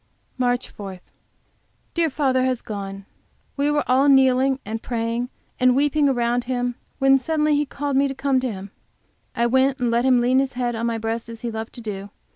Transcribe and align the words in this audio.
MARCH 0.35 0.67
4. 0.71 0.97
Dear 1.93 2.09
father 2.09 2.43
has 2.43 2.63
gone. 2.63 3.05
We 3.55 3.69
were 3.69 3.83
all 3.85 4.09
kneeling 4.09 4.57
and 4.65 4.81
praying 4.81 5.29
and 5.59 5.75
weeping 5.75 6.09
around 6.09 6.45
him, 6.45 6.73
when 6.97 7.19
suddenly 7.19 7.55
he 7.55 7.67
called 7.67 7.95
me 7.95 8.07
to 8.07 8.15
come 8.15 8.39
to 8.39 8.51
him. 8.51 8.71
I 9.35 9.45
went 9.45 9.77
and 9.77 9.91
let 9.91 10.03
him 10.05 10.19
lean 10.19 10.39
his 10.39 10.53
head 10.53 10.73
on 10.73 10.87
my 10.87 10.97
breast, 10.97 11.29
as 11.29 11.41
he 11.41 11.51
loved 11.51 11.73
to 11.73 11.81
do. 11.81 12.09